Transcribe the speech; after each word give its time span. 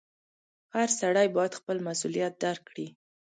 •هر 0.75 0.89
سړی 0.99 1.27
باید 1.35 1.57
خپل 1.59 1.77
مسؤلیت 1.87 2.33
درک 2.43 2.61
کړي. 2.69 2.87